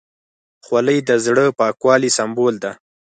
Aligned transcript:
خولۍ 0.65 0.97
د 1.09 1.11
زړه 1.25 1.45
پاکوالي 1.59 2.09
سمبول 2.17 2.55
ده. 2.63 2.71